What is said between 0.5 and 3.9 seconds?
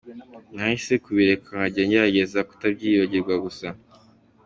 Nahisemo kubireka nkajya ngerageze kutabyibagirwa gusa.